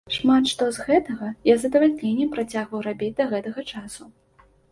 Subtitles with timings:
[0.13, 4.03] Шмат што з гэтага я з задавальненнем працягваю рабіць да гэтага часу.